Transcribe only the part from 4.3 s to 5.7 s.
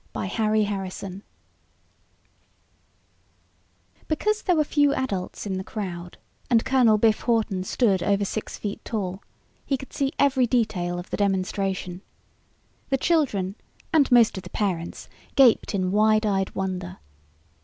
there were few adults in the